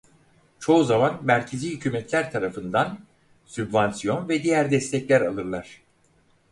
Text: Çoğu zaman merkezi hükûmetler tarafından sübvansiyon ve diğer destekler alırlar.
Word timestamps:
Çoğu 0.59 0.83
zaman 0.83 1.19
merkezi 1.21 1.71
hükûmetler 1.71 2.31
tarafından 2.31 2.99
sübvansiyon 3.45 4.29
ve 4.29 4.43
diğer 4.43 4.71
destekler 4.71 5.21
alırlar. 5.21 5.81